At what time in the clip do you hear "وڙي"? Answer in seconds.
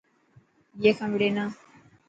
1.13-1.29